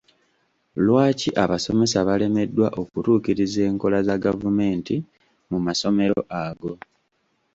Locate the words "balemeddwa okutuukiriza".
2.07-3.59